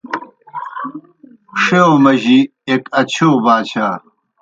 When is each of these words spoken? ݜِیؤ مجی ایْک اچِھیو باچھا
ݜِیؤ 1.61 1.91
مجی 2.03 2.39
ایْک 2.69 2.83
اچِھیو 2.99 3.31
باچھا 3.43 3.87